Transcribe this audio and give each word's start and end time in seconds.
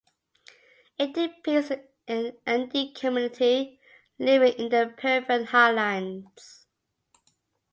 It 0.97 1.13
depicts 1.13 1.69
an 2.07 2.33
Andean 2.47 2.91
community, 2.95 3.79
living 4.17 4.53
in 4.53 4.69
the 4.69 4.91
Peruvian 4.97 5.45
highlands. 5.45 6.65